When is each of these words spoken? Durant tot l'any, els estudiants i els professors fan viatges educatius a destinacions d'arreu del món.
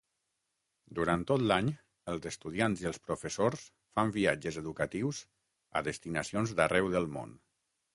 Durant 0.99 1.25
tot 1.31 1.43
l'any, 1.51 1.69
els 2.15 2.25
estudiants 2.31 2.83
i 2.85 2.89
els 2.93 3.01
professors 3.11 3.69
fan 4.01 4.17
viatges 4.19 4.61
educatius 4.67 5.25
a 5.83 5.89
destinacions 5.93 6.61
d'arreu 6.63 6.95
del 6.99 7.13
món. 7.19 7.43